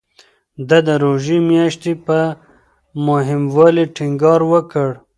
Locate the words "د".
0.87-0.89